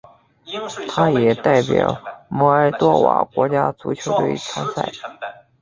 [0.89, 4.91] 他也代表摩尔多瓦国家足球队参赛。